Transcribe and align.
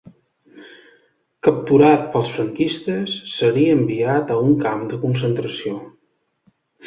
Capturat 1.47 2.07
pels 2.15 2.31
franquistes, 2.37 3.13
seria 3.33 3.75
enviat 3.79 4.33
a 4.37 4.41
un 4.49 4.57
camp 4.67 4.83
de 4.95 5.01
concentració. 5.07 5.77